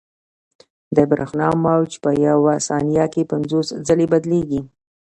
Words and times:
د 0.95 0.97
برېښنا 1.09 1.47
موج 1.65 1.91
په 2.03 2.09
یوه 2.27 2.53
ثانیه 2.67 3.05
کې 3.13 3.29
پنځوس 3.31 3.67
ځلې 3.87 4.05
بدلېږي. 4.11 4.61